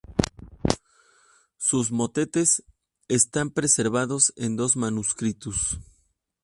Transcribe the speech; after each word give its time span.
Sus 1.57 1.91
motetes 1.91 2.63
están 3.07 3.51
preservados 3.51 4.33
en 4.35 4.55
dos 4.55 4.75
manuscritos. 4.75 5.77